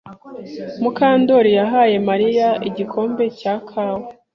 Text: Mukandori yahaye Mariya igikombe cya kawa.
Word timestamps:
Mukandori 0.81 1.51
yahaye 1.59 1.95
Mariya 2.09 2.49
igikombe 2.69 3.23
cya 3.39 3.55
kawa. 3.69 4.07